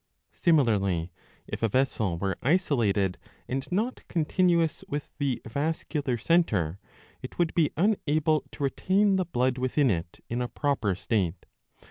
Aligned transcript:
Similarly 0.33 1.11
if 1.45 1.61
a 1.61 1.69
vessel 1.69 2.17
were 2.17 2.35
isolated, 2.41 3.19
and 3.47 3.71
not 3.71 4.01
continuous 4.07 4.83
with 4.87 5.11
the 5.19 5.43
vascular 5.47 6.17
centre, 6.17 6.79
it 7.21 7.37
would 7.37 7.53
be 7.53 7.69
unable 7.77 8.43
to 8.53 8.63
retain 8.63 9.17
the 9.17 9.25
blood 9.25 9.59
within 9.59 9.91
it 9.91 10.19
in 10.27 10.41
a 10.41 10.47
proper 10.47 10.95
state. 10.95 11.45